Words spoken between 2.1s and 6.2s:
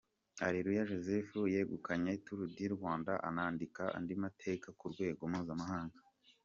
Tour du Rwanda, anandika andi mateka ku rwego mpuzamahanga.